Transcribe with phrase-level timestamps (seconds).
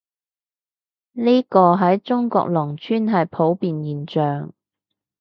[1.11, 4.51] 呢個，喺中國農村係普遍現象